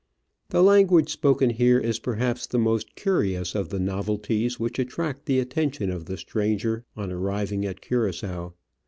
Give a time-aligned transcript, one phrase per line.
[0.49, 5.37] The language spoken here is perhaps the most curious of the novelties which attract the
[5.39, 8.53] attention of the stranger on arriving at Cura^oa.